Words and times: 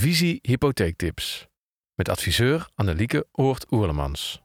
Visie 0.00 0.38
Hypotheektips 0.42 1.46
met 1.94 2.08
adviseur 2.08 2.68
Annelieke 2.74 3.26
Oort-Oerlemans. 3.32 4.42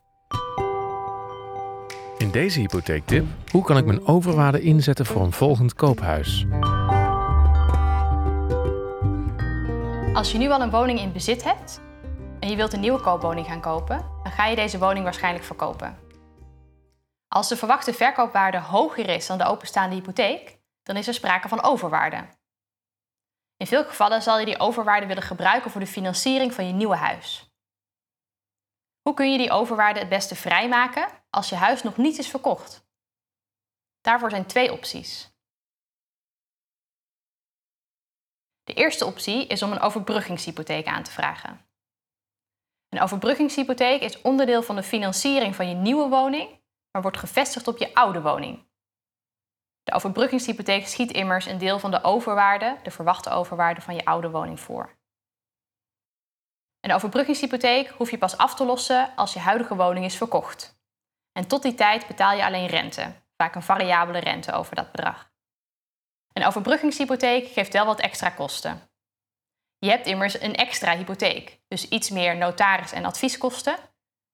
In 2.17 2.31
deze 2.31 2.59
hypotheektip, 2.59 3.25
hoe 3.51 3.63
kan 3.63 3.77
ik 3.77 3.85
mijn 3.85 4.05
overwaarde 4.07 4.61
inzetten 4.61 5.05
voor 5.05 5.21
een 5.21 5.31
volgend 5.31 5.73
koophuis? 5.73 6.45
Als 10.13 10.31
je 10.31 10.37
nu 10.37 10.49
al 10.49 10.61
een 10.61 10.69
woning 10.69 10.99
in 10.99 11.11
bezit 11.11 11.43
hebt 11.43 11.81
en 12.39 12.49
je 12.49 12.55
wilt 12.55 12.73
een 12.73 12.79
nieuwe 12.79 13.01
koopwoning 13.01 13.45
gaan 13.45 13.61
kopen, 13.61 14.05
dan 14.23 14.31
ga 14.31 14.45
je 14.45 14.55
deze 14.55 14.77
woning 14.77 15.03
waarschijnlijk 15.03 15.45
verkopen. 15.45 15.97
Als 17.27 17.49
de 17.49 17.57
verwachte 17.57 17.93
verkoopwaarde 17.93 18.59
hoger 18.59 19.09
is 19.09 19.27
dan 19.27 19.37
de 19.37 19.45
openstaande 19.45 19.95
hypotheek, 19.95 20.57
dan 20.83 20.95
is 20.95 21.07
er 21.07 21.13
sprake 21.13 21.47
van 21.47 21.63
overwaarde. 21.63 22.25
In 23.57 23.67
veel 23.67 23.85
gevallen 23.85 24.21
zal 24.21 24.39
je 24.39 24.45
die 24.45 24.59
overwaarde 24.59 25.05
willen 25.05 25.23
gebruiken 25.23 25.71
voor 25.71 25.81
de 25.81 25.87
financiering 25.87 26.53
van 26.53 26.67
je 26.67 26.73
nieuwe 26.73 26.95
huis. 26.95 27.49
Hoe 29.01 29.13
kun 29.13 29.31
je 29.31 29.37
die 29.37 29.51
overwaarde 29.51 29.99
het 29.99 30.09
beste 30.09 30.35
vrijmaken 30.35 31.07
als 31.29 31.49
je 31.49 31.55
huis 31.55 31.83
nog 31.83 31.97
niet 31.97 32.17
is 32.17 32.29
verkocht? 32.29 32.87
Daarvoor 34.01 34.29
zijn 34.29 34.45
twee 34.45 34.71
opties. 34.71 35.33
De 38.63 38.73
eerste 38.73 39.05
optie 39.05 39.47
is 39.47 39.63
om 39.63 39.71
een 39.71 39.79
overbruggingshypotheek 39.79 40.85
aan 40.85 41.03
te 41.03 41.11
vragen. 41.11 41.67
Een 42.89 43.01
overbruggingshypotheek 43.01 44.01
is 44.01 44.21
onderdeel 44.21 44.63
van 44.63 44.75
de 44.75 44.83
financiering 44.83 45.55
van 45.55 45.69
je 45.69 45.75
nieuwe 45.75 46.09
woning, 46.09 46.61
maar 46.91 47.01
wordt 47.01 47.17
gevestigd 47.17 47.67
op 47.67 47.77
je 47.77 47.93
oude 47.93 48.21
woning. 48.21 48.67
Overbruggingshypotheek 49.95 50.87
schiet 50.87 51.11
immers 51.11 51.45
een 51.45 51.57
deel 51.57 51.79
van 51.79 51.91
de 51.91 52.03
overwaarde, 52.03 52.77
de 52.83 52.91
verwachte 52.91 53.29
overwaarde 53.29 53.81
van 53.81 53.95
je 53.95 54.05
oude 54.05 54.29
woning 54.29 54.59
voor. 54.59 54.97
Een 56.79 56.93
overbruggingshypotheek 56.93 57.89
hoef 57.89 58.11
je 58.11 58.17
pas 58.17 58.37
af 58.37 58.55
te 58.55 58.65
lossen 58.65 59.15
als 59.15 59.33
je 59.33 59.39
huidige 59.39 59.75
woning 59.75 60.05
is 60.05 60.17
verkocht. 60.17 60.79
En 61.31 61.47
tot 61.47 61.61
die 61.61 61.75
tijd 61.75 62.07
betaal 62.07 62.35
je 62.35 62.45
alleen 62.45 62.67
rente, 62.67 63.13
vaak 63.37 63.55
een 63.55 63.63
variabele 63.63 64.19
rente 64.19 64.51
over 64.51 64.75
dat 64.75 64.91
bedrag. 64.91 65.31
Een 66.33 66.45
overbruggingshypotheek 66.45 67.47
geeft 67.47 67.73
wel 67.73 67.85
wat 67.85 67.99
extra 67.99 68.29
kosten. 68.29 68.89
Je 69.77 69.89
hebt 69.89 70.07
immers 70.07 70.41
een 70.41 70.55
extra 70.55 70.95
hypotheek, 70.95 71.59
dus 71.67 71.87
iets 71.87 72.09
meer 72.09 72.37
notaris- 72.37 72.91
en 72.91 73.05
advieskosten. 73.05 73.77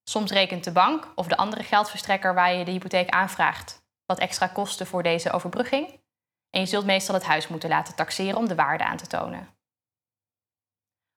Soms 0.03 0.31
rekent 0.31 0.64
de 0.64 0.71
bank 0.71 1.11
of 1.16 1.27
de 1.27 1.38
andere 1.38 1.64
geldverstrekker 1.64 2.33
waar 2.33 2.53
je 2.53 2.66
de 2.66 2.71
hypotheek 2.71 3.09
aanvraagt 3.09 3.80
wat 4.12 4.20
extra 4.20 4.48
kosten 4.48 4.88
voor 4.88 5.04
deze 5.04 5.31
overbrugging. 5.31 6.00
En 6.50 6.59
je 6.59 6.66
zult 6.66 6.86
meestal 6.86 7.16
het 7.16 7.23
huis 7.23 7.48
moeten 7.48 7.70
laten 7.70 7.95
taxeren 7.95 8.38
om 8.38 8.48
de 8.48 8.56
waarde 8.56 8.84
aan 8.84 8.98
te 8.98 9.08
tonen. 9.08 9.48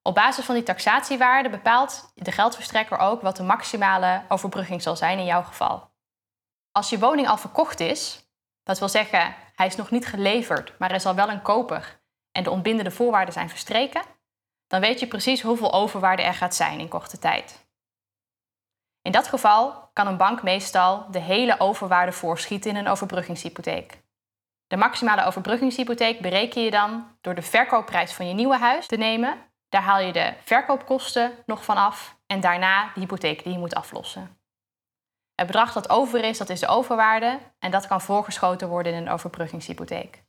Op 0.03 0.15
basis 0.15 0.45
van 0.45 0.55
die 0.55 0.65
taxatiewaarde 0.65 1.51
bepaalt 1.51 2.13
de 2.15 2.33
geldverstrekker 2.33 2.99
ook 2.99 3.23
wat 3.23 3.37
de 3.37 3.43
maximale 3.43 4.23
overbrugging 4.29 4.83
zal 4.83 4.97
zijn 4.97 5.19
in 5.19 5.25
jouw 5.25 5.43
geval. 5.43 5.93
Als 6.71 6.91
je 6.91 6.99
woning 6.99 7.29
al 7.29 7.37
verkocht 7.37 7.81
is, 7.81 8.29
dat 8.63 8.79
wil 8.79 8.89
zeggen 8.89 9.35
hij 9.55 9.67
is 9.67 9.77
nog 9.77 9.91
niet 9.91 10.07
geleverd, 10.07 10.79
maar 10.79 10.91
er 10.91 10.97
is 10.97 11.07
al 11.07 11.15
wel 11.15 11.31
een 11.31 11.43
koper 11.43 12.01
en 12.33 12.43
de 12.43 12.51
ontbindende 12.51 12.91
voorwaarden 12.91 13.35
zijn 13.35 13.49
verstreken, 13.49 14.03
dan 14.67 14.81
weet 14.81 15.01
je 15.01 15.07
precies 15.07 15.43
hoeveel 15.43 15.73
overwaarde 15.73 16.23
er 16.23 16.35
gaat 16.35 16.55
zijn 16.55 16.81
in 16.81 16.89
korte 16.89 17.19
tijd. 17.19 17.64
In 19.07 19.13
dat 19.13 19.29
geval 19.29 19.91
kan 19.93 20.07
een 20.07 20.17
bank 20.17 20.43
meestal 20.43 21.07
de 21.11 21.19
hele 21.19 21.61
overwaarde 21.61 22.13
voorschieten 22.13 22.71
in 22.71 22.77
een 22.77 22.89
overbruggingshypotheek. 22.89 24.03
De 24.67 24.77
maximale 24.77 25.25
overbruggingshypotheek 25.25 26.21
bereken 26.21 26.63
je 26.63 26.71
dan 26.71 27.17
door 27.21 27.35
de 27.35 27.43
verkoopprijs 27.43 28.13
van 28.13 28.29
je 28.29 28.35
nieuwe 28.35 28.59
huis 28.59 28.87
te 28.87 28.97
nemen. 28.97 29.39
Daar 29.69 29.83
haal 29.83 30.01
je 30.01 30.13
de 30.13 30.35
verkoopkosten 30.45 31.33
nog 31.47 31.65
van 31.65 31.77
af 31.77 32.19
en 32.27 32.41
daarna 32.41 32.91
de 32.95 33.01
hypotheek 33.01 33.43
die 33.43 33.53
je 33.53 33.59
moet 33.59 33.75
aflossen. 33.75 34.39
Het 35.35 35.47
bedrag 35.47 35.73
dat 35.73 35.91
over 35.91 36.25
is, 36.25 36.39
dat 36.39 36.49
is 36.49 36.61
de 36.61 36.67
overwaarde 36.67 37.39
en 37.59 37.71
dat 37.71 37.87
kan 37.87 38.01
voorgeschoten 38.01 38.69
worden 38.69 38.93
in 38.93 39.03
een 39.03 39.13
overbruggingshypotheek. 39.13 40.25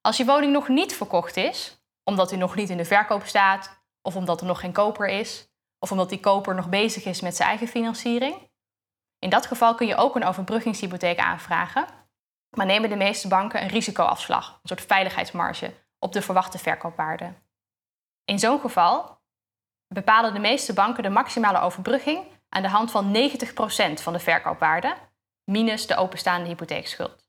Als 0.00 0.16
je 0.16 0.24
woning 0.24 0.52
nog 0.52 0.68
niet 0.68 0.96
verkocht 0.96 1.36
is, 1.36 1.82
omdat 2.04 2.32
u 2.32 2.36
nog 2.36 2.54
niet 2.54 2.70
in 2.70 2.76
de 2.76 2.84
verkoop 2.84 3.24
staat 3.24 3.82
of 4.02 4.16
omdat 4.16 4.40
er 4.40 4.46
nog 4.46 4.60
geen 4.60 4.72
koper 4.72 5.08
is, 5.08 5.47
of 5.78 5.90
omdat 5.90 6.08
die 6.08 6.20
koper 6.20 6.54
nog 6.54 6.68
bezig 6.68 7.04
is 7.04 7.20
met 7.20 7.36
zijn 7.36 7.48
eigen 7.48 7.68
financiering. 7.68 8.50
In 9.18 9.30
dat 9.30 9.46
geval 9.46 9.74
kun 9.74 9.86
je 9.86 9.96
ook 9.96 10.16
een 10.16 10.24
overbruggingshypotheek 10.24 11.18
aanvragen, 11.18 11.86
maar 12.56 12.66
nemen 12.66 12.88
de 12.88 12.96
meeste 12.96 13.28
banken 13.28 13.62
een 13.62 13.68
risicoafslag, 13.68 14.48
een 14.48 14.68
soort 14.68 14.80
veiligheidsmarge, 14.80 15.74
op 15.98 16.12
de 16.12 16.22
verwachte 16.22 16.58
verkoopwaarde. 16.58 17.34
In 18.24 18.38
zo'n 18.38 18.60
geval 18.60 19.20
bepalen 19.94 20.34
de 20.34 20.40
meeste 20.40 20.72
banken 20.72 21.02
de 21.02 21.08
maximale 21.08 21.60
overbrugging 21.60 22.26
aan 22.48 22.62
de 22.62 22.68
hand 22.68 22.90
van 22.90 23.16
90% 23.16 24.02
van 24.02 24.12
de 24.12 24.18
verkoopwaarde, 24.18 24.96
minus 25.44 25.86
de 25.86 25.96
openstaande 25.96 26.48
hypotheekschuld. 26.48 27.28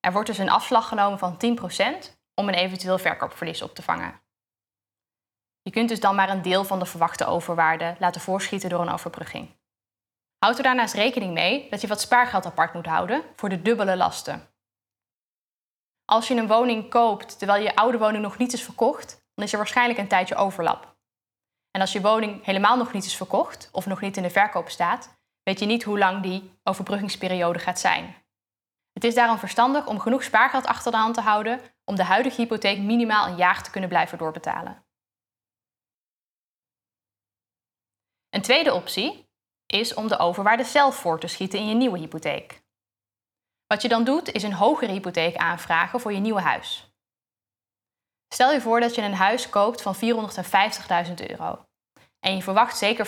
Er 0.00 0.12
wordt 0.12 0.28
dus 0.28 0.38
een 0.38 0.50
afslag 0.50 0.88
genomen 0.88 1.18
van 1.18 1.58
10% 2.04 2.16
om 2.34 2.48
een 2.48 2.54
eventueel 2.54 2.98
verkoopverlies 2.98 3.62
op 3.62 3.74
te 3.74 3.82
vangen. 3.82 4.20
Je 5.68 5.74
kunt 5.74 5.88
dus 5.88 6.00
dan 6.00 6.14
maar 6.14 6.28
een 6.28 6.42
deel 6.42 6.64
van 6.64 6.78
de 6.78 6.86
verwachte 6.86 7.26
overwaarde 7.26 7.96
laten 7.98 8.20
voorschieten 8.20 8.68
door 8.68 8.80
een 8.80 8.92
overbrugging. 8.92 9.56
Houd 10.38 10.56
er 10.56 10.62
daarnaast 10.62 10.94
rekening 10.94 11.32
mee 11.32 11.70
dat 11.70 11.80
je 11.80 11.86
wat 11.86 12.00
spaargeld 12.00 12.46
apart 12.46 12.74
moet 12.74 12.86
houden 12.86 13.22
voor 13.36 13.48
de 13.48 13.62
dubbele 13.62 13.96
lasten. 13.96 14.48
Als 16.04 16.28
je 16.28 16.34
een 16.34 16.46
woning 16.46 16.90
koopt 16.90 17.38
terwijl 17.38 17.62
je 17.62 17.76
oude 17.76 17.98
woning 17.98 18.22
nog 18.22 18.38
niet 18.38 18.52
is 18.52 18.62
verkocht, 18.62 19.28
dan 19.34 19.44
is 19.44 19.52
er 19.52 19.58
waarschijnlijk 19.58 19.98
een 19.98 20.08
tijdje 20.08 20.34
overlap. 20.34 20.96
En 21.70 21.80
als 21.80 21.92
je 21.92 22.00
woning 22.00 22.44
helemaal 22.44 22.76
nog 22.76 22.92
niet 22.92 23.04
is 23.04 23.16
verkocht 23.16 23.68
of 23.72 23.86
nog 23.86 24.00
niet 24.00 24.16
in 24.16 24.22
de 24.22 24.30
verkoop 24.30 24.68
staat, 24.68 25.18
weet 25.42 25.58
je 25.58 25.66
niet 25.66 25.84
hoe 25.84 25.98
lang 25.98 26.22
die 26.22 26.60
overbruggingsperiode 26.62 27.58
gaat 27.58 27.78
zijn. 27.78 28.14
Het 28.92 29.04
is 29.04 29.14
daarom 29.14 29.38
verstandig 29.38 29.86
om 29.86 30.00
genoeg 30.00 30.22
spaargeld 30.22 30.66
achter 30.66 30.92
de 30.92 30.98
hand 30.98 31.14
te 31.14 31.20
houden 31.20 31.60
om 31.84 31.96
de 31.96 32.04
huidige 32.04 32.40
hypotheek 32.40 32.78
minimaal 32.78 33.26
een 33.26 33.36
jaar 33.36 33.62
te 33.62 33.70
kunnen 33.70 33.88
blijven 33.88 34.18
doorbetalen. 34.18 34.86
Een 38.30 38.42
tweede 38.42 38.74
optie 38.74 39.26
is 39.66 39.94
om 39.94 40.08
de 40.08 40.18
overwaarde 40.18 40.64
zelf 40.64 40.96
voor 40.96 41.20
te 41.20 41.26
schieten 41.26 41.58
in 41.58 41.68
je 41.68 41.74
nieuwe 41.74 41.98
hypotheek. 41.98 42.62
Wat 43.66 43.82
je 43.82 43.88
dan 43.88 44.04
doet 44.04 44.32
is 44.32 44.42
een 44.42 44.52
hogere 44.52 44.92
hypotheek 44.92 45.36
aanvragen 45.36 46.00
voor 46.00 46.12
je 46.12 46.18
nieuwe 46.18 46.40
huis. 46.40 46.92
Stel 48.28 48.52
je 48.52 48.60
voor 48.60 48.80
dat 48.80 48.94
je 48.94 49.02
een 49.02 49.14
huis 49.14 49.48
koopt 49.48 49.82
van 49.82 49.96
450.000 49.96 51.14
euro. 51.26 51.64
En 52.20 52.36
je 52.36 52.42
verwacht 52.42 52.76
zeker 52.76 53.06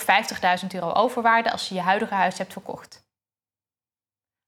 50.000 0.62 0.66
euro 0.74 0.92
overwaarde 0.92 1.52
als 1.52 1.68
je 1.68 1.74
je 1.74 1.80
huidige 1.80 2.14
huis 2.14 2.38
hebt 2.38 2.52
verkocht. 2.52 3.08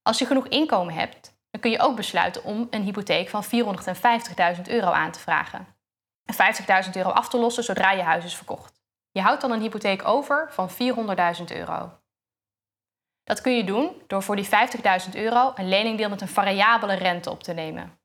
Als 0.03 0.19
je 0.19 0.27
genoeg 0.27 0.47
inkomen 0.47 0.94
hebt, 0.94 1.34
dan 1.50 1.60
kun 1.60 1.71
je 1.71 1.81
ook 1.81 1.97
besluiten 1.97 2.44
om 2.44 2.66
een 2.71 2.83
hypotheek 2.83 3.28
van 3.28 3.44
450.000 3.44 4.62
euro 4.62 4.91
aan 4.91 5.12
te 5.12 5.19
vragen. 5.19 5.66
En 6.25 6.54
50.000 6.84 6.91
euro 6.93 7.10
af 7.10 7.28
te 7.28 7.39
lossen 7.39 7.65
zodra 7.65 7.91
je 7.91 8.03
huis 8.03 8.25
is 8.25 8.37
verkocht. 8.37 8.81
Je 9.12 9.20
houdt 9.20 9.40
dan 9.40 9.50
een 9.50 9.60
hypotheek 9.60 10.08
over 10.08 10.52
van 10.52 10.70
400.000 10.70 10.76
euro. 11.46 12.00
Dat 13.24 13.40
kun 13.40 13.56
je 13.56 13.64
doen 13.64 14.02
door 14.06 14.22
voor 14.22 14.36
die 14.36 14.48
50.000 14.48 15.10
euro 15.12 15.52
een 15.54 15.68
leningdeel 15.68 16.08
met 16.08 16.20
een 16.20 16.28
variabele 16.28 16.94
rente 16.94 17.30
op 17.30 17.42
te 17.42 17.52
nemen. 17.52 18.00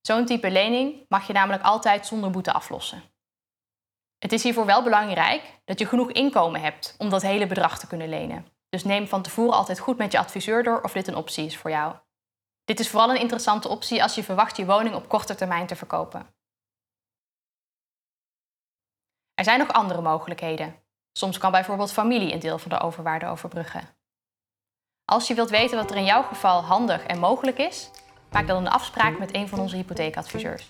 Zo'n 0.00 0.26
type 0.26 0.50
lening 0.50 1.04
mag 1.08 1.26
je 1.26 1.32
namelijk 1.32 1.62
altijd 1.62 2.06
zonder 2.06 2.30
boete 2.30 2.52
aflossen. 2.52 3.02
Het 4.18 4.32
is 4.32 4.42
hiervoor 4.42 4.66
wel 4.66 4.82
belangrijk 4.82 5.60
dat 5.64 5.78
je 5.78 5.86
genoeg 5.86 6.10
inkomen 6.10 6.60
hebt 6.60 6.94
om 6.98 7.08
dat 7.08 7.22
hele 7.22 7.46
bedrag 7.46 7.78
te 7.78 7.86
kunnen 7.86 8.08
lenen. 8.08 8.46
Dus 8.68 8.84
neem 8.84 9.08
van 9.08 9.22
tevoren 9.22 9.56
altijd 9.56 9.78
goed 9.78 9.98
met 9.98 10.12
je 10.12 10.18
adviseur 10.18 10.62
door 10.62 10.82
of 10.82 10.92
dit 10.92 11.08
een 11.08 11.16
optie 11.16 11.44
is 11.44 11.56
voor 11.56 11.70
jou. 11.70 11.96
Dit 12.64 12.80
is 12.80 12.88
vooral 12.88 13.10
een 13.10 13.20
interessante 13.20 13.68
optie 13.68 14.02
als 14.02 14.14
je 14.14 14.24
verwacht 14.24 14.56
je 14.56 14.66
woning 14.66 14.94
op 14.94 15.08
korte 15.08 15.34
termijn 15.34 15.66
te 15.66 15.76
verkopen. 15.76 16.34
Er 19.40 19.46
zijn 19.46 19.58
nog 19.58 19.72
andere 19.72 20.00
mogelijkheden. 20.00 20.74
Soms 21.12 21.38
kan 21.38 21.50
bijvoorbeeld 21.50 21.92
familie 21.92 22.32
een 22.32 22.38
deel 22.38 22.58
van 22.58 22.70
de 22.70 22.80
overwaarde 22.80 23.26
overbruggen. 23.26 23.88
Als 25.04 25.28
je 25.28 25.34
wilt 25.34 25.50
weten 25.50 25.76
wat 25.76 25.90
er 25.90 25.96
in 25.96 26.04
jouw 26.04 26.22
geval 26.22 26.62
handig 26.62 27.06
en 27.06 27.18
mogelijk 27.18 27.58
is, 27.58 27.90
maak 28.30 28.46
dan 28.46 28.56
een 28.56 28.72
afspraak 28.72 29.18
met 29.18 29.34
een 29.34 29.48
van 29.48 29.58
onze 29.58 29.76
hypotheekadviseurs. 29.76 30.68